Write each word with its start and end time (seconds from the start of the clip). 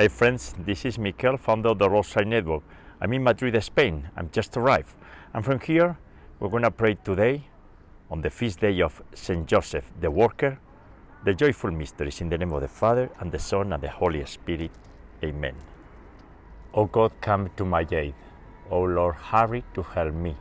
Hey 0.00 0.08
friends, 0.08 0.54
this 0.56 0.86
is 0.86 0.98
Mikel, 0.98 1.36
founder 1.36 1.68
of 1.68 1.78
the 1.78 1.90
Rosary 1.90 2.24
Network. 2.24 2.62
I'm 3.02 3.12
in 3.12 3.22
Madrid, 3.22 3.62
Spain. 3.62 4.08
I'm 4.16 4.30
just 4.32 4.56
arrived. 4.56 4.94
And 5.34 5.44
from 5.44 5.60
here, 5.60 5.98
we're 6.38 6.48
going 6.48 6.62
to 6.62 6.70
pray 6.70 6.94
today 6.94 7.44
on 8.10 8.22
the 8.22 8.30
feast 8.30 8.60
day 8.60 8.80
of 8.80 9.02
Saint 9.14 9.46
Joseph, 9.46 9.92
the 10.00 10.10
worker, 10.10 10.58
the 11.26 11.34
joyful 11.34 11.70
mysteries 11.70 12.22
in 12.22 12.30
the 12.30 12.38
name 12.38 12.50
of 12.54 12.62
the 12.62 12.68
Father 12.68 13.10
and 13.20 13.30
the 13.30 13.38
Son 13.38 13.74
and 13.74 13.82
the 13.82 13.90
Holy 13.90 14.24
Spirit. 14.24 14.70
Amen. 15.22 15.54
O 16.72 16.86
God, 16.86 17.12
come 17.20 17.50
to 17.58 17.66
my 17.66 17.86
aid. 17.92 18.14
O 18.70 18.80
Lord, 18.80 19.16
hurry 19.16 19.64
to 19.74 19.82
help 19.82 20.14
me. 20.14 20.34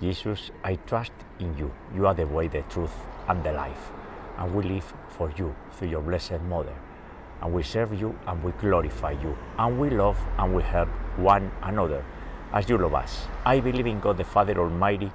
Jesus, 0.00 0.50
I 0.64 0.76
trust 0.76 1.12
in 1.38 1.54
you. 1.58 1.70
You 1.94 2.06
are 2.06 2.14
the 2.14 2.26
way, 2.26 2.48
the 2.48 2.62
truth, 2.62 2.94
and 3.28 3.44
the 3.44 3.52
life. 3.52 3.90
And 4.38 4.54
we 4.54 4.64
live 4.64 4.94
for 5.10 5.30
you 5.36 5.54
through 5.72 5.88
your 5.88 6.00
Blessed 6.00 6.40
Mother. 6.48 6.85
And 7.42 7.52
we 7.52 7.62
serve 7.62 7.98
you 7.98 8.18
and 8.26 8.42
we 8.42 8.52
glorify 8.52 9.12
you. 9.12 9.36
And 9.58 9.78
we 9.78 9.90
love 9.90 10.18
and 10.38 10.54
we 10.54 10.62
help 10.62 10.88
one 11.18 11.50
another 11.62 12.04
as 12.52 12.68
you 12.68 12.78
love 12.78 12.94
us. 12.94 13.26
I 13.44 13.60
believe 13.60 13.86
in 13.86 14.00
God 14.00 14.16
the 14.16 14.24
Father 14.24 14.58
Almighty, 14.58 15.12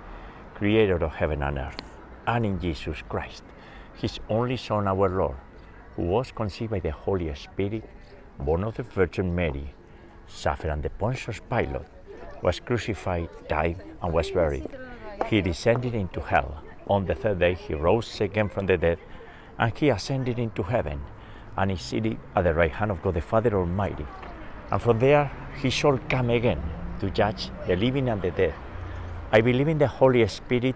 creator 0.53 1.03
of 1.03 1.11
heaven 1.13 1.41
and 1.41 1.57
earth, 1.57 1.77
and 2.27 2.45
in 2.45 2.59
Jesus 2.59 2.97
Christ, 3.09 3.43
his 3.95 4.19
only 4.29 4.57
Son, 4.57 4.87
our 4.87 5.09
Lord, 5.09 5.35
who 5.95 6.03
was 6.03 6.31
conceived 6.31 6.71
by 6.71 6.79
the 6.79 6.91
Holy 6.91 7.33
Spirit, 7.35 7.83
born 8.39 8.63
of 8.63 8.75
the 8.75 8.83
Virgin 8.83 9.33
Mary, 9.33 9.73
suffered 10.27 10.69
under 10.69 10.89
Pontius 10.89 11.39
Pilate, 11.49 11.81
was 12.41 12.59
crucified, 12.59 13.29
died, 13.47 13.83
and 14.01 14.13
was 14.13 14.31
buried. 14.31 14.67
He 15.27 15.41
descended 15.41 15.93
into 15.93 16.21
hell. 16.21 16.63
On 16.87 17.05
the 17.05 17.15
third 17.15 17.39
day, 17.39 17.53
he 17.53 17.73
rose 17.73 18.19
again 18.21 18.49
from 18.49 18.65
the 18.65 18.77
dead, 18.77 18.99
and 19.57 19.77
he 19.77 19.89
ascended 19.89 20.39
into 20.39 20.63
heaven, 20.63 21.01
and 21.57 21.71
is 21.71 21.81
seated 21.81 22.17
at 22.35 22.43
the 22.43 22.53
right 22.53 22.71
hand 22.71 22.91
of 22.91 23.01
God 23.01 23.13
the 23.13 23.21
Father 23.21 23.57
Almighty. 23.57 24.05
And 24.71 24.81
from 24.81 24.99
there, 24.99 25.31
he 25.61 25.69
shall 25.69 25.97
come 26.09 26.29
again 26.29 26.61
to 26.99 27.09
judge 27.09 27.49
the 27.67 27.75
living 27.75 28.09
and 28.09 28.21
the 28.21 28.31
dead. 28.31 28.53
I 29.31 29.41
believe 29.41 29.67
in 29.67 29.77
the 29.77 29.87
Holy 29.87 30.27
Spirit, 30.27 30.75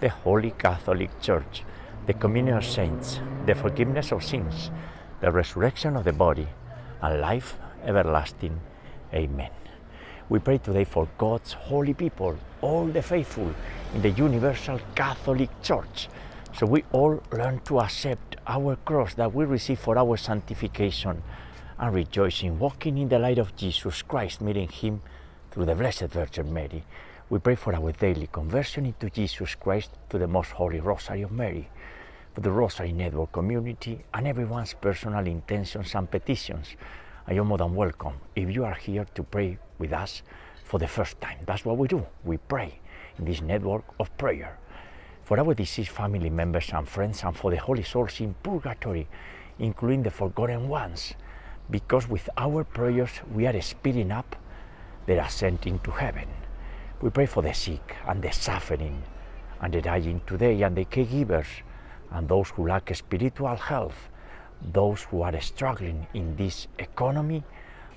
the 0.00 0.08
Holy 0.08 0.52
Catholic 0.52 1.20
Church, 1.20 1.64
the 2.06 2.14
communion 2.14 2.56
of 2.56 2.64
saints, 2.64 3.20
the 3.46 3.54
forgiveness 3.54 4.12
of 4.12 4.24
sins, 4.24 4.70
the 5.20 5.30
resurrection 5.30 5.96
of 5.96 6.04
the 6.04 6.12
body, 6.12 6.48
and 7.00 7.20
life 7.20 7.56
everlasting. 7.84 8.60
Amen. 9.14 9.50
We 10.28 10.38
pray 10.38 10.58
today 10.58 10.84
for 10.84 11.08
God's 11.18 11.52
holy 11.52 11.94
people, 11.94 12.36
all 12.60 12.86
the 12.86 13.02
faithful 13.02 13.52
in 13.94 14.02
the 14.02 14.10
universal 14.10 14.80
Catholic 14.94 15.50
Church, 15.62 16.08
so 16.54 16.66
we 16.66 16.84
all 16.92 17.22
learn 17.32 17.60
to 17.60 17.80
accept 17.80 18.36
our 18.46 18.76
cross 18.76 19.14
that 19.14 19.34
we 19.34 19.44
receive 19.44 19.78
for 19.78 19.96
our 19.96 20.16
sanctification 20.18 21.22
and 21.78 21.94
rejoice 21.94 22.42
in 22.42 22.58
walking 22.58 22.98
in 22.98 23.08
the 23.08 23.18
light 23.18 23.38
of 23.38 23.56
Jesus 23.56 24.02
Christ, 24.02 24.40
meeting 24.42 24.68
Him 24.68 25.00
through 25.50 25.64
the 25.64 25.74
Blessed 25.74 26.08
Virgin 26.08 26.52
Mary. 26.52 26.84
We 27.30 27.38
pray 27.38 27.54
for 27.54 27.74
our 27.74 27.92
daily 27.92 28.28
conversion 28.30 28.84
into 28.84 29.08
Jesus 29.08 29.54
Christ 29.54 29.92
to 30.10 30.18
the 30.18 30.28
Most 30.28 30.50
Holy 30.50 30.80
Rosary 30.80 31.22
of 31.22 31.32
Mary, 31.32 31.70
for 32.34 32.42
the 32.42 32.52
Rosary 32.52 32.92
Network 32.92 33.32
community, 33.32 34.04
and 34.12 34.26
everyone's 34.26 34.74
personal 34.74 35.26
intentions 35.26 35.94
and 35.94 36.10
petitions. 36.10 36.76
And 37.26 37.34
you're 37.34 37.46
more 37.46 37.58
than 37.58 37.74
welcome 37.74 38.14
if 38.36 38.54
you 38.54 38.64
are 38.64 38.74
here 38.74 39.06
to 39.14 39.22
pray 39.22 39.58
with 39.78 39.94
us 39.94 40.22
for 40.64 40.78
the 40.78 40.88
first 40.88 41.18
time. 41.20 41.38
That's 41.46 41.64
what 41.64 41.78
we 41.78 41.88
do. 41.88 42.06
We 42.24 42.36
pray 42.36 42.80
in 43.18 43.24
this 43.24 43.40
network 43.40 43.84
of 43.98 44.14
prayer 44.18 44.58
for 45.24 45.38
our 45.38 45.54
deceased 45.54 45.90
family 45.90 46.30
members 46.30 46.70
and 46.72 46.88
friends, 46.88 47.22
and 47.22 47.36
for 47.36 47.50
the 47.50 47.56
holy 47.56 47.82
souls 47.82 48.20
in 48.20 48.34
purgatory, 48.42 49.06
including 49.58 50.02
the 50.02 50.10
forgotten 50.10 50.68
ones, 50.68 51.14
because 51.70 52.08
with 52.08 52.28
our 52.36 52.64
prayers 52.64 53.20
we 53.32 53.46
are 53.46 53.60
speeding 53.60 54.10
up 54.10 54.36
their 55.06 55.20
ascent 55.20 55.66
into 55.66 55.90
heaven. 55.90 56.28
We 57.00 57.10
pray 57.10 57.26
for 57.26 57.42
the 57.42 57.52
sick 57.52 57.96
and 58.06 58.22
the 58.22 58.32
suffering 58.32 59.02
and 59.60 59.72
the 59.72 59.80
dying 59.80 60.20
today, 60.26 60.60
and 60.62 60.76
the 60.76 60.84
caregivers, 60.84 61.46
and 62.10 62.28
those 62.28 62.50
who 62.50 62.66
lack 62.66 62.94
spiritual 62.94 63.54
health, 63.54 64.08
those 64.60 65.02
who 65.04 65.22
are 65.22 65.40
struggling 65.40 66.06
in 66.14 66.36
this 66.36 66.66
economy, 66.78 67.44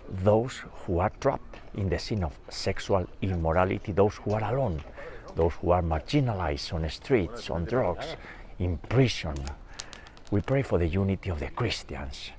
those 0.09 0.61
who 0.85 0.99
are 0.99 1.11
trapped 1.19 1.57
in 1.73 1.89
the 1.89 1.97
sin 1.97 2.23
of 2.23 2.37
sexual 2.49 3.07
immorality, 3.21 3.91
those 3.91 4.15
who 4.17 4.31
are 4.33 4.53
alone, 4.53 4.83
those 5.35 5.53
who 5.61 5.71
are 5.71 5.81
marginalized 5.81 6.73
on 6.73 6.83
the 6.83 6.89
streets, 6.89 7.49
on 7.49 7.65
drugs, 7.65 8.15
in 8.59 8.77
prison. 8.77 9.35
We 10.31 10.41
pray 10.41 10.61
for 10.61 10.79
the 10.79 10.87
unity 10.87 11.29
of 11.29 11.39
the 11.39 11.49
Christians. 11.49 12.31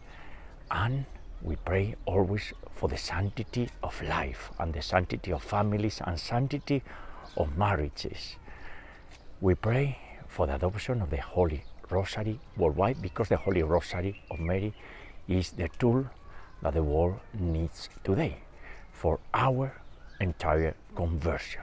And 0.71 1.05
we 1.43 1.57
pray 1.57 1.95
always 2.07 2.53
for 2.73 2.89
the 2.89 2.97
sanctity 2.97 3.69
of 3.83 4.03
life 4.03 4.51
and 4.59 4.73
the 4.73 4.83
sanctity 4.83 5.33
of 5.33 5.43
families 5.43 6.01
and 6.05 6.19
sanctity 6.19 6.83
of 7.37 7.57
marriages. 7.57 8.37
We 9.41 9.55
pray 9.55 9.99
for 10.29 10.47
the 10.47 10.57
adoption 10.57 11.03
of 11.03 11.11
the 11.11 11.21
Holy 11.21 11.63
Rosary 11.89 12.41
worldwide 12.57 13.01
because 13.01 13.29
the 13.29 13.37
Holy 13.37 13.63
Rosary 13.63 14.21
of 14.31 14.41
Mary 14.41 14.75
is 15.29 15.51
the 15.53 15.69
tool 15.79 16.07
that 16.63 16.75
the 16.75 16.83
world 16.83 17.21
needs 17.39 17.89
today 18.03 18.39
for 18.93 19.21
our 19.35 19.73
entire 20.21 20.75
conversion. 20.95 21.63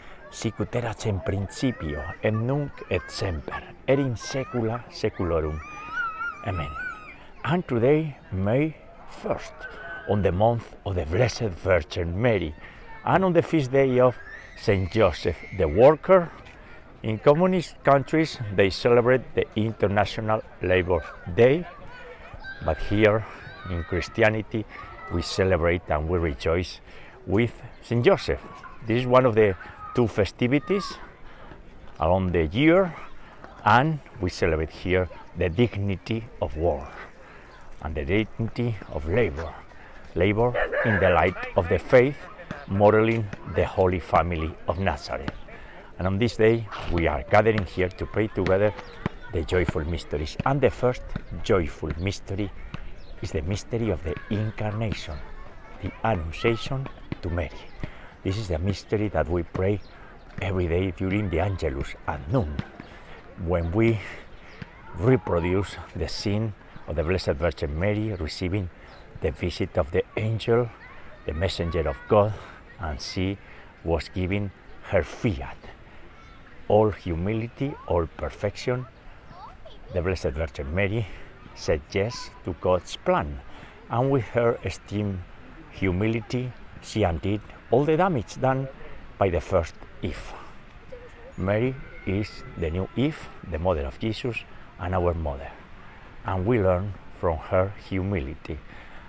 sicut 0.31 0.75
erat 0.75 1.05
in 1.05 1.19
principio, 1.19 2.01
et 2.23 2.31
nunc 2.31 2.71
et 2.89 3.03
semper, 3.07 3.61
et 3.87 3.99
in 3.99 4.15
saecula 4.15 4.81
saeculorum. 4.89 5.59
Amen. 6.47 6.71
And 7.43 7.67
today, 7.67 8.17
May 8.31 8.75
1st, 9.23 9.53
on 10.09 10.21
the 10.21 10.31
month 10.31 10.75
of 10.85 10.95
the 10.95 11.05
Blessed 11.05 11.53
Virgin 11.63 12.19
Mary, 12.21 12.55
and 13.05 13.25
on 13.25 13.33
the 13.33 13.41
feast 13.41 13.71
day 13.71 13.99
of 13.99 14.15
Saint 14.57 14.91
Joseph 14.91 15.37
the 15.57 15.67
Worker, 15.67 16.31
in 17.03 17.17
communist 17.17 17.83
countries 17.83 18.37
they 18.55 18.69
celebrate 18.69 19.35
the 19.35 19.45
International 19.55 20.41
Labor 20.61 21.03
Day, 21.35 21.65
but 22.63 22.77
here 22.77 23.25
in 23.69 23.83
Christianity 23.83 24.65
we 25.13 25.21
celebrate 25.21 25.81
and 25.89 26.07
we 26.07 26.19
rejoice 26.19 26.79
with 27.25 27.51
Saint 27.81 28.05
Joseph. 28.05 28.41
This 28.85 29.01
is 29.01 29.07
one 29.07 29.25
of 29.25 29.35
the 29.35 29.55
two 29.95 30.07
festivities 30.07 30.97
along 31.99 32.31
the 32.31 32.47
year, 32.47 32.93
and 33.65 33.99
we 34.19 34.29
celebrate 34.29 34.71
here 34.71 35.09
the 35.37 35.49
dignity 35.49 36.25
of 36.41 36.57
work 36.57 36.91
and 37.81 37.95
the 37.95 38.05
dignity 38.05 38.75
of 38.91 39.07
labor. 39.07 39.53
Labor 40.15 40.53
in 40.85 40.99
the 40.99 41.09
light 41.09 41.35
of 41.55 41.69
the 41.69 41.79
faith 41.79 42.17
modeling 42.67 43.25
the 43.55 43.65
Holy 43.65 43.99
Family 43.99 44.53
of 44.67 44.79
Nazareth. 44.79 45.31
And 45.97 46.07
on 46.07 46.17
this 46.17 46.35
day, 46.35 46.67
we 46.91 47.07
are 47.07 47.23
gathering 47.29 47.65
here 47.65 47.89
to 47.89 48.05
pray 48.05 48.27
together 48.27 48.73
the 49.33 49.43
joyful 49.43 49.85
mysteries. 49.85 50.35
And 50.45 50.59
the 50.59 50.69
first 50.69 51.03
joyful 51.43 51.91
mystery 51.99 52.51
is 53.21 53.31
the 53.31 53.41
mystery 53.43 53.89
of 53.89 54.03
the 54.03 54.15
Incarnation, 54.29 55.17
the 55.81 55.91
Annunciation 56.03 56.87
to 57.21 57.29
Mary. 57.29 57.51
This 58.23 58.37
is 58.37 58.49
the 58.49 58.59
mystery 58.59 59.07
that 59.09 59.27
we 59.27 59.41
pray 59.41 59.81
every 60.43 60.67
day 60.67 60.91
during 60.91 61.31
the 61.31 61.39
Angelus 61.39 61.95
at 62.07 62.21
noon, 62.31 62.55
when 63.43 63.71
we 63.71 63.99
reproduce 64.95 65.75
the 65.95 66.07
scene 66.07 66.53
of 66.87 66.95
the 66.97 67.03
Blessed 67.03 67.33
Virgin 67.33 67.79
Mary 67.79 68.13
receiving 68.13 68.69
the 69.21 69.31
visit 69.31 69.75
of 69.75 69.89
the 69.89 70.03
angel, 70.17 70.69
the 71.25 71.33
messenger 71.33 71.89
of 71.89 71.97
God, 72.07 72.31
and 72.79 73.01
she 73.01 73.39
was 73.83 74.07
giving 74.13 74.51
her 74.89 75.01
fiat. 75.01 75.57
All 76.67 76.91
humility, 76.91 77.73
all 77.87 78.05
perfection. 78.05 78.85
The 79.93 80.01
Blessed 80.03 80.37
Virgin 80.37 80.75
Mary 80.75 81.07
said 81.55 81.81
yes 81.91 82.29
to 82.45 82.53
God's 82.61 82.95
plan, 82.97 83.41
and 83.89 84.11
with 84.11 84.25
her 84.37 84.59
extreme 84.63 85.23
humility, 85.71 86.53
she 86.83 87.01
undid 87.01 87.41
all 87.71 87.85
the 87.85 87.97
damage 87.97 88.39
done 88.39 88.67
by 89.17 89.29
the 89.29 89.41
first 89.41 89.73
Eve. 90.01 90.33
Mary 91.37 91.73
is 92.05 92.43
the 92.57 92.69
new 92.69 92.87
Eve, 92.95 93.29
the 93.49 93.57
mother 93.57 93.85
of 93.85 93.97
Jesus, 93.99 94.37
and 94.79 94.93
our 94.93 95.13
mother. 95.13 95.49
And 96.25 96.45
we 96.45 96.59
learn 96.59 96.93
from 97.19 97.37
her 97.37 97.73
humility. 97.89 98.59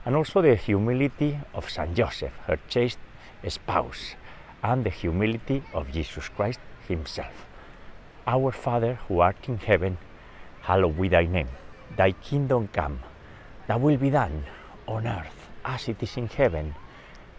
And 0.04 0.14
also 0.14 0.42
the 0.42 0.54
humility 0.54 1.38
of 1.54 1.68
Saint 1.68 1.94
Joseph, 1.94 2.32
her 2.46 2.58
chaste 2.68 2.98
spouse, 3.48 4.14
and 4.62 4.84
the 4.84 4.90
humility 4.90 5.62
of 5.74 5.90
Jesus 5.90 6.28
Christ 6.28 6.60
himself. 6.86 7.46
Our 8.26 8.52
Father 8.52 8.98
who 9.08 9.20
art 9.20 9.48
in 9.48 9.58
heaven, 9.58 9.98
hallowed 10.62 11.00
be 11.00 11.08
thy 11.08 11.26
name. 11.26 11.48
Thy 11.96 12.12
kingdom 12.12 12.68
come, 12.68 13.00
thy 13.66 13.76
will 13.76 13.96
be 13.96 14.10
done 14.10 14.44
on 14.86 15.06
earth 15.06 15.48
as 15.64 15.88
it 15.88 16.02
is 16.02 16.16
in 16.16 16.28
heaven. 16.28 16.74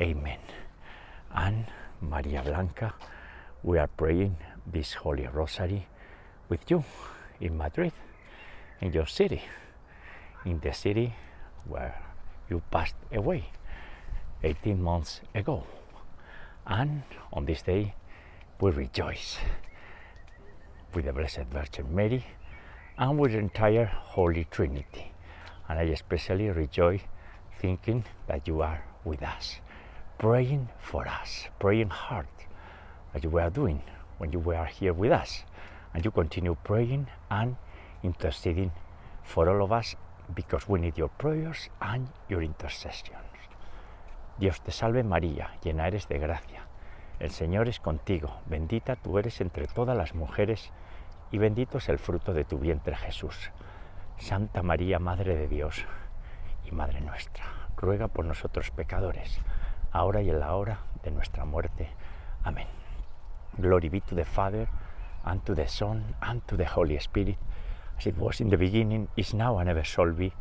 Amen. 0.00 0.38
And 1.34 1.66
Maria 2.00 2.42
Blanca, 2.42 2.94
we 3.62 3.78
are 3.78 3.88
praying 3.88 4.36
this 4.66 4.94
Holy 4.94 5.26
Rosary 5.26 5.86
with 6.48 6.70
you 6.70 6.82
in 7.40 7.58
Madrid, 7.58 7.92
in 8.80 8.92
your 8.92 9.06
city, 9.06 9.42
in 10.44 10.60
the 10.60 10.72
city 10.72 11.14
where 11.66 12.00
you 12.48 12.62
passed 12.70 12.96
away 13.12 13.44
18 14.42 14.82
months 14.82 15.20
ago. 15.34 15.64
And 16.66 17.02
on 17.32 17.44
this 17.44 17.62
day, 17.62 17.94
we 18.60 18.70
rejoice 18.70 19.36
with 20.94 21.04
the 21.04 21.12
Blessed 21.12 21.46
Virgin 21.50 21.94
Mary 21.94 22.24
and 22.96 23.18
with 23.18 23.32
the 23.32 23.38
entire 23.38 23.86
Holy 23.86 24.46
Trinity. 24.50 25.12
And 25.68 25.78
I 25.78 25.82
especially 25.82 26.48
rejoice 26.48 27.02
thinking 27.60 28.04
that 28.26 28.48
you 28.48 28.62
are 28.62 28.84
with 29.04 29.22
us, 29.22 29.56
praying 30.18 30.68
for 30.78 31.06
us, 31.08 31.48
praying 31.58 31.90
hard, 31.90 32.26
as 33.14 33.22
you 33.22 33.30
were 33.30 33.50
doing 33.50 33.82
when 34.18 34.32
you 34.32 34.38
were 34.38 34.66
here 34.66 34.92
with 34.92 35.12
us. 35.12 35.44
And 35.94 36.04
you 36.04 36.10
continue 36.10 36.56
praying 36.64 37.08
and 37.30 37.56
interceding 38.02 38.72
for 39.22 39.48
all 39.48 39.62
of 39.64 39.72
us 39.72 39.94
because 40.34 40.68
we 40.68 40.80
need 40.80 40.96
your 40.96 41.08
prayers 41.08 41.68
and 41.80 42.08
your 42.28 42.42
intercessions. 42.42 43.18
Dios 44.38 44.60
te 44.62 44.72
salve 44.72 45.04
María, 45.04 45.50
llena 45.62 45.86
eres 45.86 46.08
de 46.08 46.18
gracia. 46.18 46.66
El 47.20 47.30
Señor 47.30 47.68
es 47.68 47.78
contigo, 47.78 48.40
bendita 48.46 48.96
tú 48.96 49.18
eres 49.18 49.40
entre 49.40 49.66
todas 49.66 49.96
las 49.96 50.14
mujeres 50.14 50.72
y 51.30 51.38
bendito 51.38 51.78
es 51.78 51.88
el 51.88 51.98
fruto 51.98 52.32
de 52.32 52.44
tu 52.44 52.58
vientre 52.58 52.96
Jesús. 52.96 53.50
Santa 54.18 54.62
María, 54.62 54.98
Madre 54.98 55.36
de 55.36 55.48
Dios 55.48 55.84
y 56.64 56.72
Madre 56.72 57.00
nuestra, 57.00 57.44
ruega 57.76 58.08
por 58.08 58.24
nosotros 58.24 58.70
pecadores, 58.70 59.38
ahora 59.92 60.22
y 60.22 60.30
en 60.30 60.40
la 60.40 60.54
hora 60.54 60.78
de 61.02 61.10
nuestra 61.10 61.44
muerte. 61.44 61.88
Amén. 62.44 62.66
Glory 63.58 63.88
be 63.88 64.00
to 64.00 64.14
the 64.14 64.24
Father, 64.24 64.68
and 65.24 65.44
to 65.44 65.54
the 65.54 65.68
Son, 65.68 66.14
and 66.20 66.46
to 66.46 66.56
the 66.56 66.64
Holy 66.64 66.98
Spirit, 66.98 67.36
as 67.98 68.06
it 68.06 68.16
was 68.16 68.40
in 68.40 68.48
the 68.48 68.56
beginning, 68.56 69.08
is 69.16 69.34
now, 69.34 69.58
and 69.58 69.68
ever 69.68 69.84
shall 69.84 70.12
be, 70.12 70.32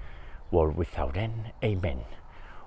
world 0.50 0.76
without 0.76 1.18
end. 1.18 1.52
Amen. 1.64 2.02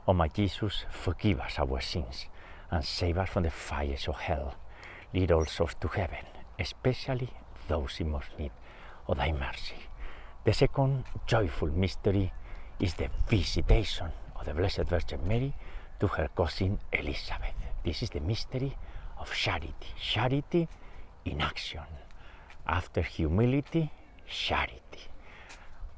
O 0.06 0.12
my 0.12 0.28
Jesus, 0.28 0.84
forgive 0.90 1.40
us 1.40 1.58
our 1.58 1.80
sins, 1.80 2.26
and 2.70 2.84
save 2.84 3.18
us 3.18 3.30
from 3.30 3.44
the 3.44 3.50
fires 3.50 4.06
of 4.06 4.16
hell. 4.16 4.54
lead 5.14 5.30
all 5.30 5.46
souls 5.46 5.76
to 5.80 5.88
heaven, 5.88 6.26
especially 6.58 7.30
those 7.68 8.00
in 8.00 8.10
most 8.10 8.30
need 8.38 8.50
of 9.06 9.16
thy 9.16 9.32
mercy. 9.32 9.76
The 10.44 10.52
second 10.52 11.04
joyful 11.26 11.68
mystery 11.68 12.32
is 12.80 12.94
the 12.94 13.08
visitation 13.28 14.10
of 14.36 14.44
the 14.44 14.54
Blessed 14.54 14.84
Virgin 14.88 15.20
Mary 15.26 15.54
to 16.04 16.08
her 16.08 16.28
cousin 16.36 16.78
Elizabeth. 16.92 17.56
This 17.82 18.02
is 18.02 18.10
the 18.10 18.20
mystery 18.20 18.76
of 19.18 19.32
charity. 19.32 19.88
Charity 19.98 20.68
in 21.24 21.40
action. 21.40 21.88
After 22.66 23.00
humility, 23.00 23.90
charity 24.28 25.08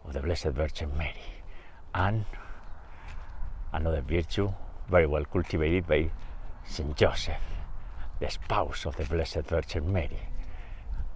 of 0.04 0.12
the 0.12 0.20
Blessed 0.20 0.54
Virgin 0.60 0.96
Mary. 0.96 1.42
And 1.92 2.24
another 3.72 4.00
virtue 4.00 4.52
very 4.88 5.06
well 5.06 5.24
cultivated 5.24 5.88
by 5.88 6.10
Saint 6.64 6.96
Joseph, 6.96 7.42
the 8.20 8.30
spouse 8.30 8.86
of 8.86 8.94
the 8.96 9.06
Blessed 9.06 9.42
Virgin 9.48 9.92
Mary. 9.92 10.20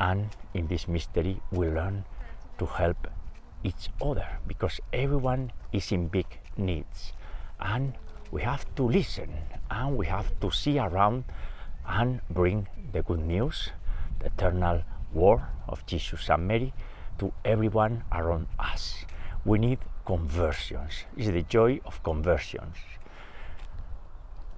And 0.00 0.30
in 0.52 0.66
this 0.66 0.88
mystery, 0.88 1.40
we 1.52 1.68
learn 1.68 2.06
to 2.58 2.66
help 2.66 3.06
each 3.62 3.88
other 4.02 4.26
because 4.48 4.80
everyone 4.92 5.52
is 5.72 5.92
in 5.92 6.08
big 6.08 6.26
needs. 6.56 7.12
And 7.60 7.94
we 8.30 8.42
have 8.42 8.64
to 8.76 8.84
listen 8.84 9.30
and 9.70 9.96
we 9.96 10.06
have 10.06 10.38
to 10.40 10.50
see 10.50 10.78
around 10.78 11.24
and 11.86 12.20
bring 12.30 12.68
the 12.92 13.02
good 13.02 13.20
news, 13.20 13.70
the 14.20 14.26
eternal 14.26 14.82
word 15.12 15.42
of 15.68 15.84
Jesus 15.86 16.28
and 16.28 16.46
Mary 16.46 16.72
to 17.18 17.32
everyone 17.44 18.04
around 18.12 18.46
us. 18.58 19.04
We 19.44 19.58
need 19.58 19.78
conversions. 20.06 21.04
It's 21.16 21.28
the 21.28 21.42
joy 21.42 21.80
of 21.84 22.02
conversions. 22.02 22.76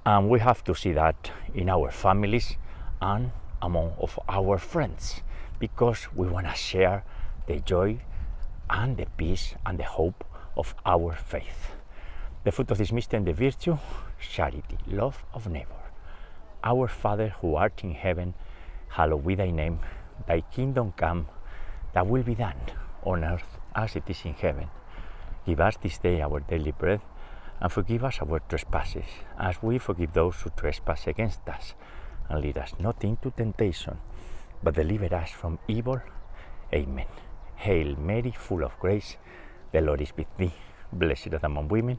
And 0.05 0.29
we 0.29 0.41
have 0.41 0.64
to 0.64 0.75
see 0.75 0.93
that 0.93 1.31
in 1.55 1.69
our 1.69 1.91
families 1.91 2.57
and 3.00 3.31
among 3.61 3.93
of 4.00 4.19
our 4.29 4.59
friends 4.59 5.23
because 5.59 6.09
we 6.14 6.26
want 6.26 6.47
to 6.47 6.55
share 6.55 7.05
the 7.47 7.61
joy 7.61 8.00
and 8.69 8.97
the 8.97 9.07
peace 9.17 9.55
and 9.64 9.79
the 9.79 9.85
hope 9.85 10.25
of 10.57 10.75
our 10.85 11.14
faith. 11.14 11.73
The 12.44 12.50
fruit 12.50 12.72
of 12.72 12.78
this 12.78 12.90
mystery 12.90 13.18
and 13.18 13.26
the 13.26 13.32
virtue, 13.32 13.78
charity, 14.20 14.76
love 14.88 15.25
of 15.32 15.49
neighbor. 15.49 15.82
Our 16.64 16.88
Father 16.88 17.34
who 17.40 17.54
art 17.54 17.84
in 17.84 17.92
heaven, 17.92 18.34
hallowed 18.88 19.25
be 19.25 19.37
thy 19.37 19.50
name. 19.50 19.78
Thy 20.26 20.40
kingdom 20.40 20.92
come, 20.96 21.28
thy 21.94 22.02
will 22.02 22.25
be 22.25 22.34
done 22.34 22.58
on 23.04 23.22
earth 23.22 23.58
as 23.76 23.94
it 23.94 24.11
is 24.11 24.25
in 24.25 24.34
heaven. 24.34 24.68
Give 25.46 25.61
us 25.61 25.76
this 25.76 25.99
day 25.99 26.20
our 26.20 26.40
daily 26.40 26.72
bread 26.72 27.00
and 27.61 27.70
forgive 27.70 28.02
us 28.02 28.18
our 28.20 28.40
trespasses 28.49 29.06
as 29.38 29.62
we 29.62 29.78
forgive 29.78 30.12
those 30.12 30.34
who 30.40 30.50
trespass 30.50 31.06
against 31.06 31.49
us. 31.49 31.75
And 32.28 32.40
lead 32.40 32.58
us 32.58 32.72
not 32.80 33.04
into 33.04 33.30
temptation, 33.30 33.99
but 34.62 34.75
deliver 34.75 35.14
us 35.14 35.30
from 35.30 35.61
evil. 35.68 36.00
Amen. 36.75 37.06
Hail 37.54 37.94
Mary, 37.96 38.32
full 38.37 38.64
of 38.64 38.76
grace, 38.80 39.16
the 39.70 39.80
Lord 39.80 40.00
is 40.00 40.12
with 40.16 40.26
thee. 40.37 40.52
Blessed 40.92 41.32
art 41.32 41.44
among 41.44 41.68
women, 41.68 41.99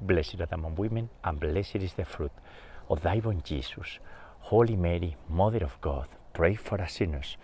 Blessed 0.00 0.40
art 0.40 0.52
among 0.52 0.76
women, 0.76 1.10
and 1.24 1.40
blessed 1.40 1.76
is 1.76 1.94
the 1.94 2.04
fruit 2.04 2.32
of 2.88 3.02
thy 3.02 3.18
womb, 3.18 3.42
Jesus. 3.42 3.98
Holy 4.40 4.76
Mary, 4.76 5.16
Mother 5.28 5.64
of 5.64 5.80
God, 5.80 6.08
pray 6.32 6.54
for 6.54 6.80
us 6.80 6.92
sinners, 6.92 7.36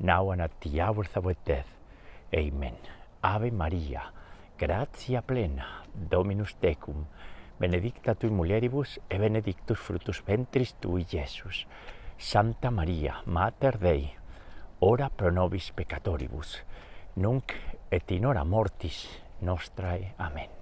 now 0.00 0.30
and 0.30 0.42
at 0.42 0.60
the 0.60 0.80
hour 0.80 1.04
of 1.14 1.26
our 1.26 1.36
death. 1.44 1.68
Amen. 2.34 2.76
Ave 3.22 3.50
Maria, 3.50 4.12
gratia 4.58 5.22
plena, 5.22 5.84
Dominus 5.94 6.54
tecum, 6.60 7.06
benedicta 7.58 8.14
tui 8.14 8.30
mulieribus, 8.30 8.98
e 9.08 9.18
benedictus 9.18 9.78
fructus 9.78 10.22
ventris 10.24 10.74
tui, 10.80 11.06
Iesus. 11.12 11.66
Santa 12.16 12.70
Maria, 12.70 13.22
Mater 13.26 13.78
Dei, 13.78 14.10
ora 14.80 15.08
pro 15.08 15.30
nobis 15.30 15.70
peccatoribus, 15.70 16.64
nunc 17.14 17.54
et 17.90 18.10
in 18.10 18.26
hora 18.26 18.44
mortis 18.44 19.06
nostrae. 19.40 20.14
Amen. 20.18 20.57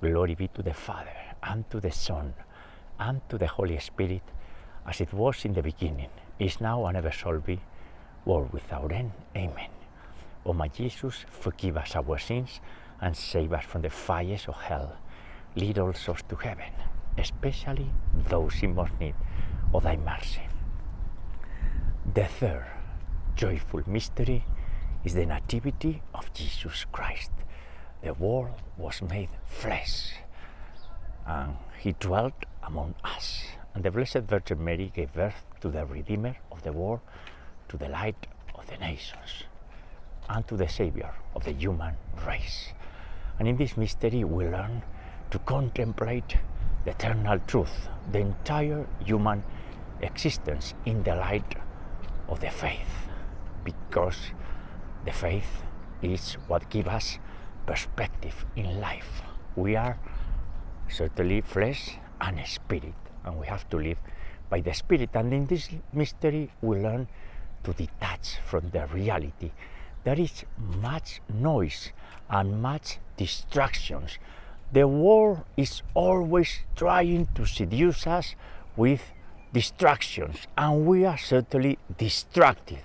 Glory 0.00 0.34
be 0.34 0.48
to 0.48 0.62
the 0.62 0.72
Father, 0.72 1.12
and 1.42 1.68
to 1.70 1.78
the 1.78 1.90
Son, 1.90 2.32
and 2.98 3.20
to 3.28 3.36
the 3.36 3.46
Holy 3.46 3.78
Spirit, 3.78 4.22
as 4.86 5.00
it 5.00 5.12
was 5.12 5.44
in 5.44 5.52
the 5.52 5.62
beginning, 5.62 6.08
is 6.38 6.60
now, 6.60 6.86
and 6.86 6.96
ever 6.96 7.10
shall 7.10 7.38
be, 7.38 7.60
world 8.24 8.50
without 8.52 8.92
end. 8.92 9.12
Amen. 9.36 9.70
O 10.46 10.54
my 10.54 10.68
Jesus, 10.68 11.26
forgive 11.28 11.76
us 11.76 11.96
our 11.96 12.18
sins 12.18 12.60
and 13.00 13.14
save 13.14 13.52
us 13.52 13.64
from 13.64 13.82
the 13.82 13.90
fires 13.90 14.46
of 14.48 14.56
hell. 14.56 14.96
Lead 15.54 15.78
all 15.78 15.92
souls 15.92 16.22
to 16.28 16.36
heaven, 16.36 16.72
especially 17.18 17.90
those 18.14 18.62
in 18.62 18.74
most 18.74 18.92
need 19.00 19.14
of 19.74 19.82
thy 19.82 19.96
mercy. 19.96 20.42
The 22.14 22.24
third 22.24 22.66
joyful 23.36 23.82
mystery 23.86 24.44
is 25.04 25.14
the 25.14 25.26
Nativity 25.26 26.02
of 26.14 26.32
Jesus 26.32 26.86
Christ. 26.90 27.32
The 28.02 28.14
Word 28.14 28.52
was 28.78 29.02
made 29.02 29.28
flesh, 29.46 30.14
and 31.26 31.56
He 31.78 31.92
dwelt 31.92 32.46
among 32.62 32.94
us. 33.04 33.44
And 33.74 33.84
the 33.84 33.90
Blessed 33.90 34.20
Virgin 34.20 34.64
Mary 34.64 34.90
gave 34.94 35.12
birth 35.12 35.44
to 35.60 35.68
the 35.68 35.84
Redeemer 35.84 36.36
of 36.50 36.62
the 36.62 36.72
world, 36.72 37.00
to 37.68 37.76
the 37.76 37.88
light 37.88 38.26
of 38.54 38.66
the 38.68 38.78
nations, 38.78 39.44
and 40.28 40.46
to 40.48 40.56
the 40.56 40.68
Savior 40.68 41.12
of 41.34 41.44
the 41.44 41.52
human 41.52 41.94
race. 42.26 42.72
And 43.38 43.46
in 43.46 43.56
this 43.56 43.76
mystery, 43.76 44.24
we 44.24 44.44
learn 44.46 44.82
to 45.30 45.38
contemplate 45.40 46.36
the 46.84 46.90
eternal 46.92 47.38
truth, 47.46 47.88
the 48.10 48.20
entire 48.20 48.86
human 49.04 49.44
existence 50.00 50.74
in 50.86 51.02
the 51.02 51.14
light 51.14 51.54
of 52.28 52.40
the 52.40 52.50
faith, 52.50 53.08
because 53.62 54.32
the 55.04 55.12
faith 55.12 55.62
is 56.02 56.34
what 56.48 56.68
gives 56.70 56.88
us 56.88 57.18
perspective 57.70 58.44
in 58.56 58.80
life. 58.80 59.22
We 59.54 59.76
are 59.76 59.96
certainly 60.88 61.40
flesh 61.40 61.98
and 62.20 62.44
spirit, 62.44 62.98
and 63.24 63.38
we 63.38 63.46
have 63.46 63.68
to 63.70 63.76
live 63.76 63.98
by 64.50 64.60
the 64.60 64.74
spirit. 64.74 65.10
And 65.14 65.32
in 65.32 65.46
this 65.46 65.68
mystery, 65.92 66.50
we 66.60 66.78
learn 66.78 67.06
to 67.62 67.72
detach 67.72 68.38
from 68.44 68.70
the 68.70 68.88
reality. 68.88 69.52
There 70.02 70.18
is 70.18 70.44
much 70.58 71.20
noise 71.32 71.92
and 72.28 72.60
much 72.60 72.98
distractions. 73.16 74.18
The 74.72 74.88
world 74.88 75.44
is 75.56 75.82
always 75.94 76.50
trying 76.74 77.28
to 77.36 77.46
seduce 77.46 78.04
us 78.04 78.34
with 78.76 79.12
distractions, 79.52 80.48
and 80.58 80.86
we 80.86 81.04
are 81.04 81.18
certainly 81.18 81.78
distracted. 81.96 82.82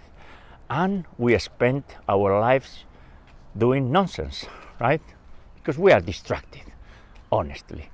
And 0.70 1.06
we 1.18 1.36
spend 1.40 1.86
our 2.08 2.40
lives 2.40 2.84
doing 3.58 3.92
nonsense, 3.92 4.46
right? 4.80 5.02
Because 5.56 5.78
we 5.78 5.92
are 5.92 6.02
distracted, 6.02 6.64
honestly. 7.32 7.90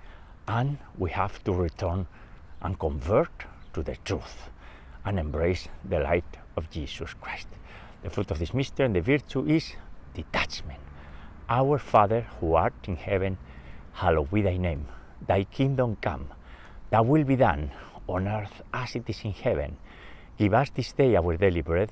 And 0.47 0.77
we 0.97 1.11
have 1.11 1.43
to 1.43 1.53
return 1.53 2.07
and 2.61 2.77
convert 2.77 3.45
to 3.73 3.83
the 3.83 3.95
truth 4.03 4.50
and 5.05 5.19
embrace 5.19 5.67
the 5.83 6.00
light 6.00 6.38
of 6.57 6.69
Jesus 6.69 7.13
Christ. 7.13 7.47
The 8.03 8.09
fruit 8.09 8.31
of 8.31 8.39
this 8.39 8.53
mystery 8.53 8.85
and 8.85 8.95
the 8.95 9.01
virtue 9.01 9.45
is 9.47 9.73
detachment. 10.13 10.79
Our 11.50 11.77
Father 11.77 12.27
who 12.39 12.53
art 12.55 12.73
in 12.88 12.95
heaven, 12.95 13.38
hallowed 13.93 14.31
be 14.31 14.41
thy 14.41 14.57
name. 14.57 14.88
Thy 15.25 15.43
kingdom 15.43 15.97
come, 16.01 16.29
thy 16.89 17.01
will 17.01 17.23
be 17.23 17.35
done 17.35 17.71
on 18.07 18.27
earth 18.27 18.61
as 18.73 18.95
it 18.95 19.09
is 19.09 19.21
in 19.23 19.33
heaven. 19.33 19.77
Give 20.38 20.53
us 20.53 20.69
this 20.71 20.91
day 20.93 21.15
our 21.15 21.38
daily 21.38 21.61
bread, 21.61 21.91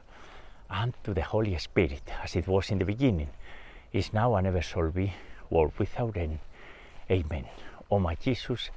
and 0.71 0.93
to 1.03 1.13
the 1.13 1.21
Holy 1.21 1.57
Spirit, 1.57 2.03
as 2.23 2.35
it 2.35 2.47
was 2.47 2.71
in 2.71 2.79
the 2.79 2.85
beginning, 2.85 3.29
is 3.91 4.13
now, 4.13 4.35
and 4.35 4.47
ever 4.47 4.61
shall 4.61 4.89
be, 4.89 5.13
world 5.49 5.73
without 5.77 6.15
end. 6.15 6.39
Amen. 7.09 7.45
O 7.89 7.99
my 7.99 8.15
Jesus, 8.15 8.69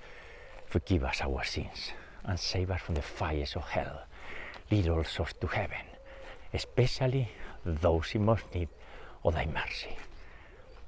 forgive 0.67 1.05
us 1.05 1.21
our 1.21 1.45
sins, 1.45 1.93
and 2.25 2.39
save 2.39 2.71
us 2.73 2.81
from 2.81 2.97
the 2.97 3.03
fires 3.03 3.55
of 3.55 3.63
hell. 3.63 4.03
Lead 4.71 4.89
all 4.89 5.05
souls 5.05 5.35
to 5.41 5.47
heaven, 5.47 5.87
especially 6.53 7.29
those 7.65 8.15
in 8.15 8.25
most 8.25 8.45
need 8.53 8.69
of 9.25 9.35
thy 9.35 9.47
mercy. 9.47 9.97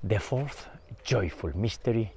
The 0.02 0.18
fourth 0.18 0.66
joyful 1.04 1.56
mystery 1.56 2.12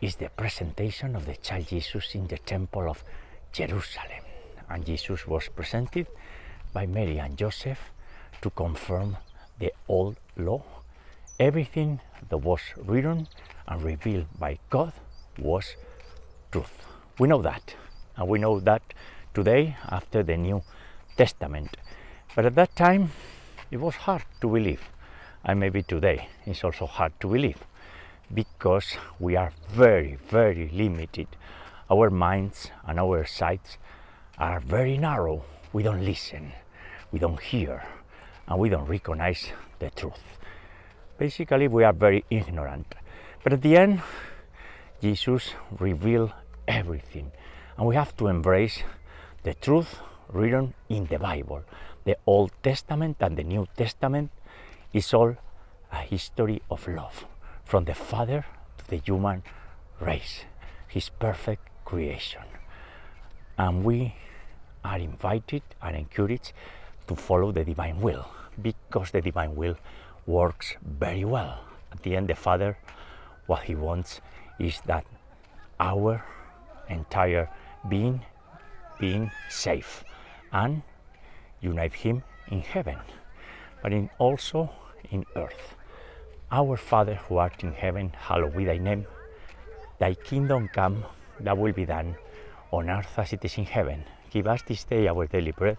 is 0.00 0.16
the 0.16 0.30
presentation 0.30 1.14
of 1.14 1.26
the 1.26 1.36
child 1.36 1.66
Jesus 1.68 2.14
in 2.14 2.26
the 2.26 2.38
temple 2.38 2.88
of 2.88 3.04
Jerusalem. 3.52 4.24
And 4.68 4.84
Jesus 4.84 5.26
was 5.26 5.48
presented 5.48 6.06
by 6.72 6.86
Mary 6.86 7.18
and 7.18 7.36
Joseph 7.36 7.92
to 8.42 8.50
confirm 8.50 9.16
the 9.58 9.72
old 9.88 10.16
law. 10.36 10.62
Everything 11.38 12.00
that 12.28 12.38
was 12.38 12.60
written 12.76 13.28
and 13.66 13.82
revealed 13.82 14.26
by 14.38 14.58
God 14.70 14.92
was 15.38 15.76
truth. 16.52 16.86
We 17.18 17.28
know 17.28 17.42
that, 17.42 17.74
and 18.16 18.28
we 18.28 18.38
know 18.38 18.60
that 18.60 18.82
today 19.32 19.76
after 19.88 20.22
the 20.22 20.36
New 20.36 20.62
Testament. 21.16 21.76
But 22.34 22.46
at 22.46 22.54
that 22.54 22.76
time, 22.76 23.10
it 23.70 23.80
was 23.80 23.96
hard 23.96 24.24
to 24.40 24.48
believe, 24.48 24.82
and 25.44 25.58
maybe 25.58 25.82
today 25.82 26.28
it's 26.46 26.64
also 26.64 26.86
hard 26.86 27.12
to 27.20 27.28
believe 27.28 27.58
because 28.32 28.96
we 29.18 29.36
are 29.36 29.52
very, 29.68 30.18
very 30.28 30.68
limited. 30.72 31.28
Our 31.90 32.10
minds 32.10 32.70
and 32.86 32.98
our 32.98 33.24
sights 33.24 33.78
are 34.38 34.60
very 34.60 34.96
narrow. 34.98 35.44
We 35.72 35.82
don't 35.82 36.04
listen, 36.04 36.52
we 37.12 37.18
don't 37.18 37.40
hear, 37.40 37.84
and 38.46 38.58
we 38.58 38.68
don't 38.68 38.86
recognize 38.86 39.52
the 39.78 39.90
truth. 39.90 40.38
Basically, 41.18 41.68
we 41.68 41.84
are 41.84 41.92
very 41.92 42.24
ignorant. 42.30 42.94
But 43.42 43.52
at 43.52 43.62
the 43.62 43.76
end, 43.76 44.02
Jesus 45.00 45.54
revealed 45.78 46.32
everything. 46.66 47.32
And 47.76 47.86
we 47.86 47.94
have 47.94 48.16
to 48.16 48.26
embrace 48.26 48.82
the 49.42 49.54
truth 49.54 50.00
written 50.32 50.74
in 50.88 51.06
the 51.06 51.18
Bible. 51.18 51.62
The 52.04 52.16
Old 52.26 52.52
Testament 52.62 53.16
and 53.20 53.36
the 53.36 53.44
New 53.44 53.66
Testament 53.76 54.30
is 54.92 55.12
all 55.14 55.36
a 55.92 55.98
history 55.98 56.62
of 56.70 56.86
love 56.88 57.24
from 57.64 57.84
the 57.84 57.94
Father 57.94 58.44
to 58.78 58.90
the 58.90 58.96
human 58.96 59.42
race, 60.00 60.44
His 60.88 61.08
perfect 61.08 61.68
creation. 61.84 62.42
And 63.56 63.84
we 63.84 64.16
are 64.84 64.98
invited 64.98 65.62
and 65.80 65.96
encouraged 65.96 66.52
to 67.06 67.14
follow 67.14 67.52
the 67.52 67.64
divine 67.64 68.00
will 68.00 68.26
because 68.60 69.10
the 69.10 69.20
divine 69.20 69.54
will 69.56 69.76
works 70.26 70.74
very 70.82 71.24
well. 71.24 71.60
At 71.92 72.02
the 72.02 72.16
end, 72.16 72.28
the 72.28 72.34
Father, 72.34 72.76
what 73.46 73.64
He 73.64 73.74
wants 73.74 74.20
is 74.58 74.80
that 74.86 75.04
our 75.78 76.24
entire 76.88 77.48
being 77.88 78.24
being 78.98 79.30
safe 79.50 80.04
and 80.52 80.82
unite 81.60 81.94
Him 81.94 82.22
in 82.48 82.60
heaven, 82.60 82.98
but 83.82 83.92
in 83.92 84.10
also 84.18 84.70
in 85.10 85.26
earth. 85.36 85.74
Our 86.50 86.76
Father 86.76 87.16
who 87.16 87.38
art 87.38 87.64
in 87.64 87.72
heaven, 87.72 88.12
hallowed 88.16 88.56
be 88.56 88.64
thy 88.64 88.78
name. 88.78 89.06
Thy 89.98 90.14
kingdom 90.14 90.68
come, 90.72 91.04
thy 91.40 91.52
will 91.52 91.72
be 91.72 91.84
done 91.84 92.16
on 92.70 92.88
earth 92.90 93.18
as 93.18 93.32
it 93.32 93.44
is 93.44 93.58
in 93.58 93.64
heaven. 93.64 94.04
Give 94.30 94.46
us 94.46 94.62
this 94.62 94.84
day 94.84 95.08
our 95.08 95.26
daily 95.26 95.52
bread. 95.52 95.78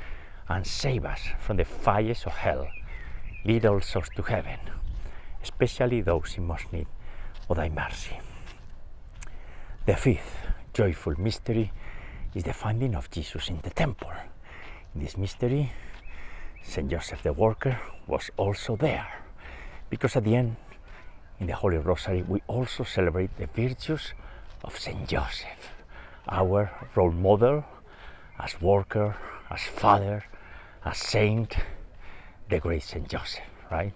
and 0.55 0.67
save 0.67 1.05
us 1.05 1.21
from 1.39 1.57
the 1.57 1.65
fires 1.65 2.23
of 2.25 2.33
hell. 2.33 2.67
Lead 3.45 3.65
all 3.65 3.81
souls 3.81 4.09
to 4.15 4.21
heaven, 4.21 4.59
especially 5.41 6.01
those 6.01 6.35
in 6.37 6.45
most 6.45 6.71
need 6.73 6.87
of 7.49 7.57
thy 7.57 7.69
mercy. 7.69 8.19
The 9.85 9.95
fifth 9.95 10.35
joyful 10.73 11.19
mystery 11.19 11.71
is 12.35 12.43
the 12.43 12.53
finding 12.53 12.95
of 12.95 13.09
Jesus 13.09 13.49
in 13.49 13.59
the 13.61 13.69
temple. 13.69 14.11
In 14.93 15.01
this 15.01 15.17
mystery, 15.17 15.71
Saint 16.63 16.91
Joseph 16.91 17.23
the 17.23 17.33
Worker 17.33 17.79
was 18.07 18.29
also 18.37 18.75
there, 18.75 19.07
because 19.89 20.15
at 20.15 20.23
the 20.23 20.35
end, 20.35 20.55
in 21.39 21.47
the 21.47 21.55
Holy 21.55 21.77
Rosary, 21.77 22.21
we 22.21 22.41
also 22.47 22.83
celebrate 22.83 23.35
the 23.37 23.47
virtues 23.47 24.13
of 24.63 24.77
Saint 24.77 25.07
Joseph, 25.07 25.73
our 26.29 26.69
role 26.93 27.11
model 27.11 27.65
as 28.39 28.61
worker, 28.61 29.15
as 29.49 29.61
father, 29.61 30.23
as 30.83 30.97
saint, 30.97 31.55
the 32.49 32.59
great 32.59 32.83
Saint 32.83 33.07
Joseph, 33.07 33.43
right? 33.69 33.93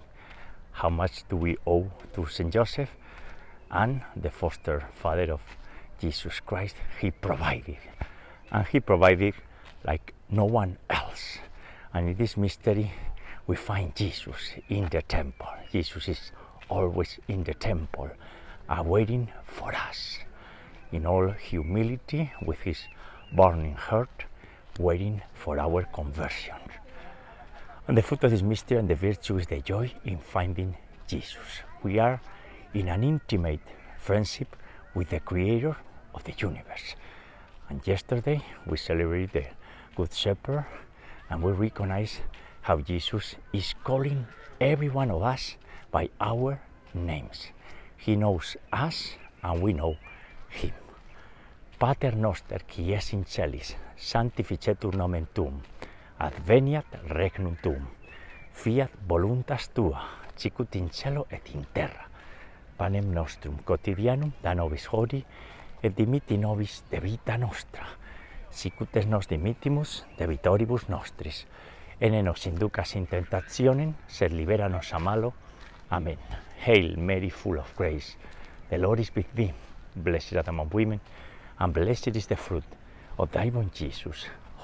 How 0.71 0.89
much 0.89 1.27
do 1.29 1.35
we 1.35 1.57
owe 1.65 1.91
to 2.13 2.25
Saint 2.27 2.53
Joseph 2.53 2.89
and 3.71 4.01
the 4.15 4.29
foster 4.29 4.85
father 4.93 5.31
of 5.31 5.41
Jesus 5.99 6.39
Christ? 6.39 6.75
He 7.01 7.11
provided, 7.11 7.77
and 8.51 8.67
he 8.67 8.79
provided 8.79 9.33
like 9.83 10.13
no 10.29 10.45
one 10.45 10.77
else. 10.89 11.39
And 11.93 12.09
in 12.09 12.17
this 12.17 12.37
mystery, 12.37 12.91
we 13.47 13.55
find 13.55 13.95
Jesus 13.95 14.51
in 14.69 14.89
the 14.89 15.01
temple. 15.01 15.47
Jesus 15.71 16.07
is 16.07 16.31
always 16.69 17.19
in 17.27 17.43
the 17.43 17.53
temple, 17.53 18.09
awaiting 18.69 19.29
for 19.45 19.73
us 19.73 20.19
in 20.91 21.05
all 21.05 21.29
humility 21.29 22.31
with 22.41 22.59
his 22.61 22.79
burning 23.33 23.75
heart, 23.75 24.25
waiting 24.79 25.21
for 25.33 25.59
our 25.59 25.83
conversion. 25.83 26.55
And 27.87 27.95
the 27.95 28.01
fruit 28.01 28.23
of 28.23 28.31
this 28.31 28.41
mystery 28.41 28.77
and 28.77 28.89
the 28.89 28.95
virtue 28.95 29.37
is 29.37 29.45
the 29.45 29.61
joy 29.61 29.93
in 30.03 30.17
finding 30.17 30.75
Jesus. 31.07 31.61
We 31.83 31.99
are 31.99 32.19
in 32.73 32.87
an 32.87 33.03
intimate 33.03 33.59
friendship 33.99 34.55
with 34.95 35.09
the 35.09 35.19
Creator 35.19 35.77
of 36.15 36.23
the 36.23 36.33
universe. 36.35 36.95
And 37.69 37.85
yesterday 37.85 38.41
we 38.65 38.77
celebrated 38.77 39.33
the 39.33 39.45
Good 39.95 40.13
Shepherd 40.13 40.65
and 41.29 41.43
we 41.43 41.51
recognize 41.51 42.21
how 42.61 42.79
Jesus 42.79 43.35
is 43.53 43.75
calling 43.83 44.25
every 44.59 44.89
one 44.89 45.11
of 45.11 45.21
us 45.21 45.55
by 45.91 46.09
our 46.19 46.59
names. 46.95 47.49
He 47.97 48.15
knows 48.15 48.57
us 48.73 49.11
and 49.43 49.61
we 49.61 49.73
know 49.73 49.97
him. 50.49 50.73
Pater 51.77 52.15
noster 52.15 52.61
qui 52.67 52.95
es 52.95 53.13
in 53.13 53.25
celis, 53.25 53.75
sanctificetur 53.95 54.95
nomen 54.95 55.27
tuum, 55.35 55.61
adveniat 56.19 56.85
regnum 57.07 57.57
tuum, 57.61 57.87
fiat 58.53 58.91
voluntas 59.07 59.69
tua, 59.69 60.01
sicut 60.35 60.75
in 60.75 60.89
cielo 60.89 61.27
et 61.29 61.49
in 61.53 61.65
terra. 61.73 62.07
Panem 62.77 63.11
nostrum 63.13 63.57
quotidianum 63.63 64.31
da 64.43 64.53
nobis 64.53 64.87
hodie, 64.91 65.25
et 65.83 65.95
dimitti 65.95 66.37
nobis 66.37 66.83
debita 66.91 67.37
nostra, 67.37 67.87
sicut 68.49 68.95
es 68.95 69.05
nos 69.07 69.27
dimittimus 69.27 70.05
debitoribus 70.17 70.87
nostris, 70.89 71.45
ene 71.99 72.23
nos 72.23 72.45
inducas 72.47 72.95
in 72.95 73.07
tentationem, 73.07 73.93
sed 74.07 74.33
libera 74.33 74.69
nos 74.69 74.93
a 74.93 74.99
malo. 74.99 75.33
Amen. 75.91 76.17
Hail 76.65 76.97
Mary, 76.97 77.29
full 77.29 77.59
of 77.59 77.75
grace, 77.75 78.17
the 78.69 78.77
Lord 78.77 78.99
is 78.99 79.11
with 79.15 79.27
thee. 79.35 79.53
Blessed 79.95 80.35
art 80.35 80.47
among 80.47 80.69
women, 80.73 80.99
and 81.59 81.73
blessed 81.73 82.15
is 82.15 82.27
the 82.27 82.35
fruit 82.35 82.65
of 83.17 83.31
thy 83.31 83.49
womb, 83.49 83.71
Jesus. 83.73 84.25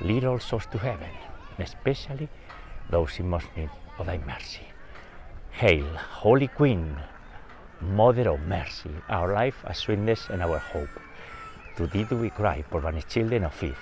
Lead 0.00 0.24
all 0.24 0.38
souls 0.38 0.66
to 0.70 0.78
heaven, 0.78 1.10
especially 1.58 2.28
those 2.88 3.18
in 3.18 3.28
most 3.28 3.46
need 3.56 3.70
of 3.98 4.06
thy 4.06 4.18
mercy. 4.18 4.66
Hail, 5.50 5.86
Holy 6.22 6.46
Queen, 6.46 6.96
Mother 7.80 8.30
of 8.30 8.40
Mercy, 8.42 8.90
our 9.08 9.32
life, 9.32 9.56
our 9.64 9.74
sweetness, 9.74 10.28
and 10.30 10.40
our 10.40 10.58
hope. 10.58 10.88
To 11.76 11.88
thee 11.88 12.04
do 12.04 12.16
we 12.16 12.30
cry, 12.30 12.62
poor 12.70 12.80
banished 12.80 13.08
children 13.08 13.44
of 13.44 13.62
Eve. 13.62 13.76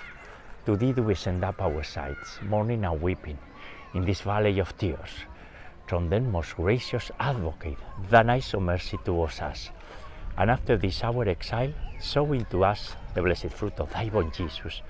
To 0.65 0.75
thee 0.75 0.91
do 0.91 1.03
we 1.03 1.13
send 1.13 1.43
up 1.43 1.61
our 1.61 1.83
sighs, 1.83 2.39
mourning 2.41 2.83
and 2.83 2.99
weeping, 2.99 3.37
in 3.93 4.03
this 4.03 4.21
valley 4.21 4.57
of 4.59 4.75
tears. 4.77 5.25
From 5.87 6.09
then, 6.09 6.31
most 6.31 6.55
gracious 6.55 7.11
Advocate, 7.19 7.77
thine 8.09 8.31
eyes 8.31 8.53
of 8.53 8.63
mercy 8.63 8.97
towards 9.05 9.39
us. 9.39 9.69
And 10.35 10.51
after 10.51 10.77
this 10.77 11.03
our 11.03 11.27
exile, 11.29 11.73
sow 11.99 12.33
into 12.33 12.63
us 12.63 12.95
the 13.13 13.21
blessed 13.21 13.51
fruit 13.51 13.79
of 13.79 13.91
thy 13.93 14.09
womb, 14.13 14.31
Jesus. 14.31 14.81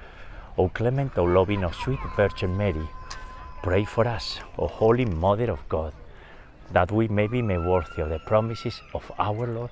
O 0.60 0.70
clement, 0.70 1.16
O 1.20 1.24
loving, 1.24 1.64
O 1.64 1.70
sweet 1.70 2.00
Virgin 2.16 2.58
Mary, 2.58 2.90
pray 3.62 3.86
for 3.86 4.08
us, 4.08 4.40
O 4.58 4.68
Holy 4.68 5.06
Mother 5.06 5.52
of 5.52 5.70
God, 5.70 5.94
that 6.72 6.92
we 6.92 7.08
may 7.08 7.28
be 7.28 7.44
made 7.44 7.64
worthy 7.64 8.02
of 8.02 8.10
the 8.10 8.18
promises 8.18 8.82
of 8.96 9.12
our 9.20 9.46
Lord 9.46 9.70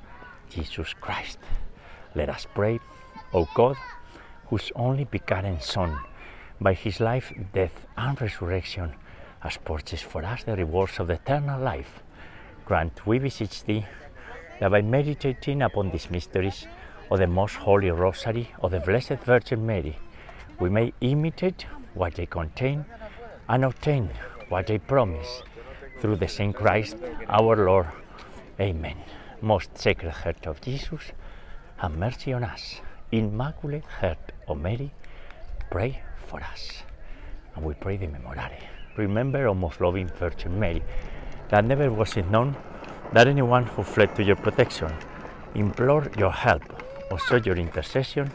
Jesus 0.47 0.93
Christ. 0.93 1.39
Let 2.13 2.29
us 2.29 2.45
pray, 2.53 2.79
O 3.33 3.47
God, 3.55 3.77
whose 4.49 4.71
only 4.75 5.05
begotten 5.05 5.59
Son, 5.59 5.97
by 6.61 6.73
his 6.73 6.99
life, 6.99 7.33
death, 7.51 7.87
and 7.97 8.21
resurrection, 8.21 8.93
has 9.39 9.57
purchased 9.57 10.03
for 10.03 10.23
us 10.23 10.43
the 10.43 10.55
rewards 10.55 10.99
of 10.99 11.07
the 11.07 11.13
eternal 11.13 11.59
life. 11.59 12.03
Grant, 12.63 13.07
we 13.07 13.17
beseech 13.17 13.63
thee, 13.63 13.87
that 14.59 14.69
by 14.69 14.83
meditating 14.83 15.63
upon 15.63 15.89
these 15.89 16.11
mysteries 16.11 16.67
of 17.09 17.17
the 17.17 17.27
most 17.27 17.55
holy 17.55 17.89
rosary 17.89 18.51
of 18.61 18.69
the 18.69 18.79
Blessed 18.79 19.17
Virgin 19.25 19.65
Mary, 19.65 19.97
we 20.59 20.69
may 20.69 20.93
imitate 21.01 21.65
what 21.93 22.15
they 22.15 22.25
contain 22.25 22.85
and 23.47 23.65
obtain 23.65 24.09
what 24.49 24.67
they 24.67 24.77
promise 24.77 25.43
through 25.99 26.15
the 26.17 26.27
same 26.27 26.53
Christ 26.53 26.97
our 27.27 27.55
Lord. 27.55 27.87
Amen. 28.59 28.97
Most 29.41 29.77
Sacred 29.77 30.11
Heart 30.11 30.47
of 30.47 30.61
Jesus, 30.61 31.11
have 31.77 31.97
mercy 31.97 32.33
on 32.33 32.43
us. 32.43 32.81
Immaculate 33.11 33.83
Heart 33.85 34.31
of 34.47 34.61
Mary, 34.61 34.91
pray 35.69 36.01
for 36.27 36.41
us. 36.41 36.83
And 37.55 37.65
we 37.65 37.73
pray 37.73 37.97
the 37.97 38.07
Memorare. 38.07 38.61
remember, 38.97 39.47
O 39.47 39.53
most 39.53 39.81
loving 39.81 40.07
Virgin 40.07 40.59
Mary, 40.59 40.83
that 41.49 41.65
never 41.65 41.91
was 41.91 42.15
it 42.17 42.29
known 42.29 42.55
that 43.13 43.27
anyone 43.27 43.65
who 43.65 43.83
fled 43.83 44.15
to 44.15 44.23
your 44.23 44.35
protection, 44.35 44.91
implored 45.53 46.17
your 46.17 46.31
help, 46.31 46.63
or 47.11 47.19
sought 47.19 47.45
your 47.45 47.57
intercession, 47.57 48.31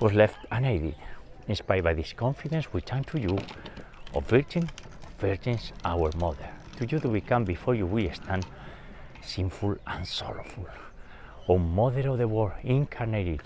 was 0.00 0.12
left 0.12 0.36
unaided. 0.50 0.94
Inspired 1.46 1.84
by 1.84 1.92
this 1.92 2.12
confidence, 2.14 2.72
we 2.72 2.80
turn 2.80 3.04
to 3.04 3.20
you, 3.20 3.38
O 4.14 4.20
Virgin, 4.20 4.70
Virgins, 5.18 5.72
our 5.84 6.10
Mother. 6.16 6.48
To 6.78 6.86
you 6.86 6.98
do 6.98 7.08
we 7.08 7.20
come, 7.20 7.44
before 7.44 7.74
you 7.74 7.86
we 7.86 8.08
stand, 8.10 8.46
sinful 9.22 9.76
and 9.86 10.06
sorrowful. 10.06 10.66
O 11.48 11.58
Mother 11.58 12.08
of 12.08 12.18
the 12.18 12.26
Word 12.26 12.54
incarnated, 12.62 13.42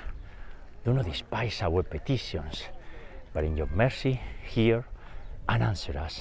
do 0.84 0.94
not 0.94 1.06
despise 1.06 1.60
our 1.60 1.82
petitions, 1.82 2.62
but 3.32 3.42
in 3.42 3.56
your 3.56 3.68
mercy 3.74 4.20
hear 4.46 4.84
and 5.48 5.62
answer 5.62 5.98
us. 5.98 6.20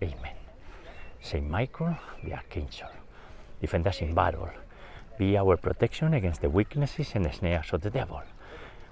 Amen. 0.00 0.36
Saint 1.20 1.50
Michael, 1.50 1.96
the 2.22 2.34
Archangel, 2.34 2.88
defend 3.60 3.86
us 3.88 4.00
in 4.00 4.14
battle. 4.14 4.48
Be 5.18 5.36
our 5.36 5.56
protection 5.56 6.14
against 6.14 6.40
the 6.40 6.50
weaknesses 6.50 7.10
and 7.14 7.24
the 7.24 7.32
snares 7.32 7.72
of 7.72 7.80
the 7.80 7.90
devil. 7.90 8.22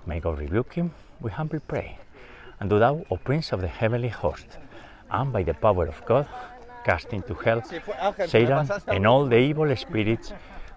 May 0.04 0.18
God 0.18 0.38
rebuke 0.40 0.74
him, 0.74 0.92
we 1.20 1.30
humbly 1.30 1.60
pray. 1.60 1.98
And 2.60 2.70
do 2.70 2.78
thou, 2.78 3.04
O 3.10 3.16
Prince 3.16 3.52
of 3.52 3.60
the 3.60 3.68
heavenly 3.68 4.08
host, 4.08 4.58
and 5.10 5.32
by 5.32 5.42
the 5.42 5.54
power 5.54 5.86
of 5.86 6.04
God, 6.06 6.26
cast 6.84 7.12
into 7.12 7.34
hell 7.34 7.62
Satan 8.26 8.68
and 8.88 9.06
all 9.06 9.26
the 9.26 9.38
evil 9.38 9.74
spirits 9.76 10.32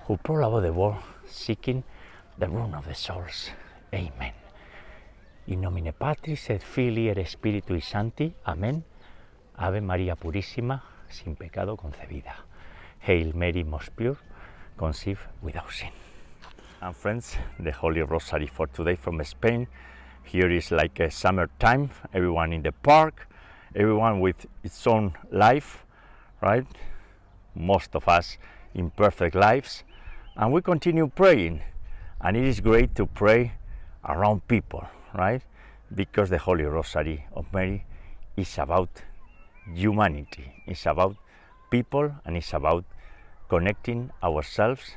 who 0.05 0.17
prowl 0.17 0.45
about 0.45 0.63
the 0.63 0.73
world, 0.73 0.97
seeking 1.27 1.83
the 2.37 2.47
ruin 2.47 2.73
of 2.73 2.85
the 2.87 2.95
souls. 2.95 3.51
Amen. 3.93 4.33
In 5.47 5.61
nomine 5.61 5.93
Patris 5.93 6.49
et 6.49 6.61
Filii 6.61 7.09
et 7.09 7.25
Spiritui 7.25 7.81
Sancti. 7.81 8.33
Amén. 8.45 8.83
Ave 9.55 9.81
María 9.81 10.15
Purísima, 10.15 10.83
sin 11.09 11.35
pecado 11.35 11.77
concebida. 11.77 12.35
Hail 12.99 13.33
Mary, 13.33 13.63
most 13.63 13.95
pure, 13.95 14.17
conceived 14.77 15.21
without 15.41 15.71
sin. 15.71 15.91
And 16.81 16.95
friends, 16.95 17.37
the 17.59 17.71
Holy 17.71 18.01
Rosary 18.01 18.47
for 18.47 18.67
today 18.67 18.95
from 18.95 19.23
Spain. 19.23 19.67
Here 20.27 20.51
is 20.51 20.71
like 20.71 20.99
a 20.99 21.09
summer 21.09 21.49
time, 21.57 21.89
everyone 22.13 22.51
in 22.51 22.61
the 22.61 22.73
park, 22.73 23.29
everyone 23.73 24.19
with 24.19 24.45
its 24.61 24.85
own 24.85 25.13
life, 25.31 25.85
right? 26.41 26.67
Most 27.55 27.95
of 27.95 28.09
us 28.09 28.37
imperfect 28.75 29.35
lives, 29.35 29.85
and 30.35 30.51
we 30.51 30.61
continue 30.61 31.07
praying. 31.07 31.61
And 32.19 32.35
it 32.35 32.43
is 32.43 32.59
great 32.59 32.93
to 32.95 33.05
pray 33.05 33.53
around 34.03 34.45
people, 34.49 34.85
right? 35.13 35.41
Because 35.95 36.29
the 36.29 36.39
Holy 36.39 36.65
Rosary 36.65 37.25
of 37.33 37.45
Mary 37.53 37.85
is 38.35 38.57
about 38.57 38.89
humanity, 39.73 40.61
it's 40.67 40.85
about 40.85 41.15
people, 41.71 42.13
and 42.25 42.35
it's 42.35 42.51
about 42.51 42.83
connecting 43.47 44.11
ourselves 44.21 44.91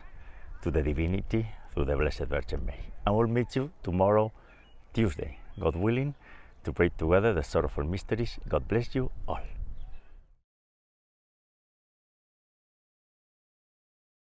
to 0.62 0.72
the 0.72 0.82
divinity 0.82 1.46
through 1.72 1.84
the 1.84 1.94
Blessed 1.94 2.24
Virgin 2.24 2.66
Mary. 2.66 2.92
And 3.06 3.16
we'll 3.16 3.28
meet 3.28 3.54
you 3.54 3.70
tomorrow, 3.84 4.32
Tuesday, 4.92 5.38
God 5.58 5.76
willing, 5.76 6.14
to 6.64 6.72
pray 6.72 6.90
together 6.90 7.32
the 7.32 7.42
sorrowful 7.42 7.84
mysteries. 7.84 8.38
God 8.48 8.68
bless 8.68 8.94
you 8.94 9.10
all. 9.26 9.40